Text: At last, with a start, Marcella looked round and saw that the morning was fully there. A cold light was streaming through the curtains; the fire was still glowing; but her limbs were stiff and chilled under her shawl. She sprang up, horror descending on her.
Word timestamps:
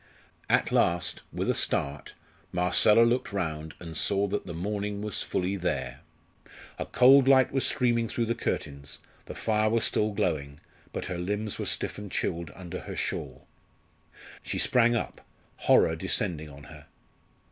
At 0.49 0.71
last, 0.71 1.21
with 1.31 1.47
a 1.47 1.53
start, 1.53 2.15
Marcella 2.51 3.03
looked 3.03 3.31
round 3.31 3.75
and 3.79 3.95
saw 3.95 4.25
that 4.29 4.47
the 4.47 4.53
morning 4.55 5.03
was 5.03 5.21
fully 5.21 5.55
there. 5.55 5.99
A 6.79 6.87
cold 6.87 7.27
light 7.27 7.51
was 7.51 7.67
streaming 7.67 8.07
through 8.07 8.25
the 8.25 8.33
curtains; 8.33 8.97
the 9.27 9.35
fire 9.35 9.69
was 9.69 9.85
still 9.85 10.11
glowing; 10.11 10.59
but 10.91 11.05
her 11.05 11.19
limbs 11.19 11.59
were 11.59 11.67
stiff 11.67 11.99
and 11.99 12.11
chilled 12.11 12.49
under 12.55 12.79
her 12.79 12.95
shawl. 12.95 13.45
She 14.41 14.57
sprang 14.57 14.95
up, 14.95 15.21
horror 15.57 15.95
descending 15.95 16.49
on 16.49 16.63
her. 16.63 16.87